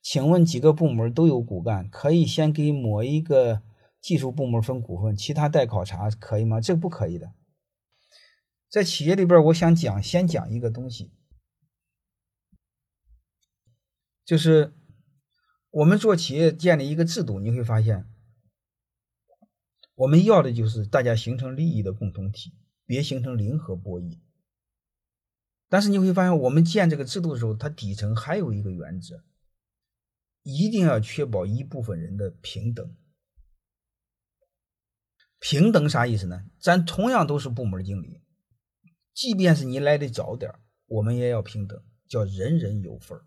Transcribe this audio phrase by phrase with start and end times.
[0.00, 3.62] 请问几个部门都有骨干，可以先给某一个
[4.00, 6.60] 技术部门分股份，其他待考察，可以吗？
[6.60, 7.32] 这个不可以的。
[8.68, 11.12] 在企业里边，我想讲，先讲一个东西，
[14.24, 14.74] 就是
[15.70, 18.06] 我们做企业建立一个制度，你会发现，
[19.94, 22.52] 我们要的就是大家形成利益的共同体，
[22.84, 24.20] 别形成零和博弈。
[25.70, 29.24] 但是你会发现，我们建这个制度的时候，它底层还有一个原则，
[30.50, 32.96] 一定要确保一部分人的平等。
[35.38, 36.46] 平等啥意思呢？
[36.58, 38.22] 咱同样都是部门经理，
[39.12, 40.50] 即便是你来的早点
[40.86, 43.20] 我们也要平等，叫人人有份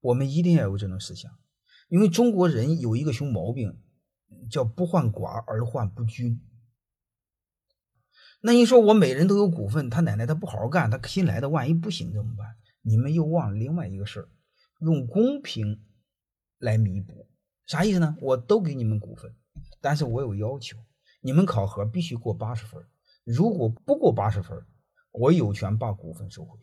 [0.00, 1.30] 我们一定要有这种思想，
[1.88, 3.80] 因为中国人有一个熊毛病，
[4.50, 6.44] 叫不患寡而患不均。
[8.40, 12.56] 那你说我每人都有股份，他奶奶他不好好干，他新来的万一不行怎么办？
[12.82, 14.28] 你们又忘了另外一个事儿，
[14.80, 15.82] 用公平
[16.58, 17.28] 来弥补，
[17.66, 18.16] 啥意思呢？
[18.20, 19.34] 我都给你们股份，
[19.80, 20.76] 但是我有要求，
[21.20, 22.84] 你们考核必须过八十分，
[23.24, 24.64] 如果不过八十分，
[25.12, 26.58] 我有权把股份收回。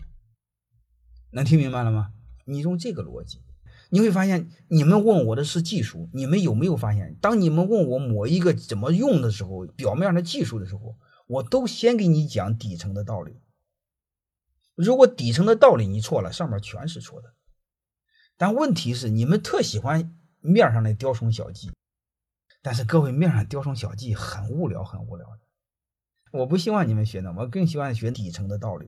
[1.32, 2.14] 能听明白了吗？
[2.46, 3.42] 你用这个逻辑，
[3.90, 10.98] 你会发现，你们问我的是技术，你们有没有发现，当你们问我某一个怎么用的时候，表面的技术的时候？
[11.28, 13.42] 我都先给你讲底层的道理。
[14.76, 17.34] 如果底层的道理你错了，上面全是错的。
[18.38, 21.72] 但问题是，你们特喜欢面上的雕虫小技，
[22.62, 25.40] 但是各位面上雕虫小技很无聊，很无聊的。
[26.32, 28.88] 我不希望你们学那，我更希望学底层的道理。